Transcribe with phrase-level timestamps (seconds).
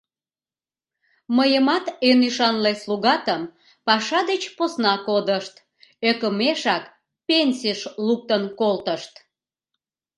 [1.37, 3.41] Мыйымат, эн ӱшанле слугатым,
[3.85, 5.55] паша деч посна кодышт,
[6.09, 6.83] ӧкымешак
[7.27, 9.13] пенсийыш луктын колтышт.